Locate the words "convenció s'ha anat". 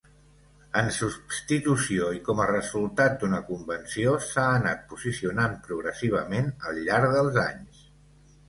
3.51-4.83